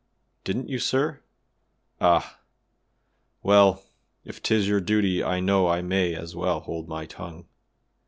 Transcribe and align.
"Didn't 0.43 0.67
you, 0.67 0.79
sir? 0.79 1.21
Ah! 1.99 2.39
well, 3.43 3.83
if 4.25 4.41
'tis 4.41 4.67
your 4.67 4.81
duty 4.81 5.23
I 5.23 5.39
know 5.39 5.67
I 5.67 5.83
may 5.83 6.15
as 6.15 6.35
well 6.35 6.61
hold 6.61 6.87
my 6.87 7.05
tongue. 7.05 7.45